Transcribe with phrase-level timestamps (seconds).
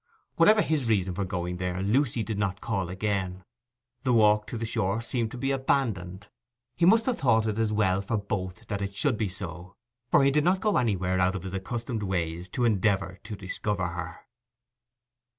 [0.37, 3.43] Whatever his reason in going there, Lucy did not call again:
[4.01, 6.27] the walk to the shore seemed to be abandoned:
[6.75, 9.75] he must have thought it as well for both that it should be so,
[10.09, 13.89] for he did not go anywhere out of his accustomed ways to endeavour to discover
[13.89, 14.21] her.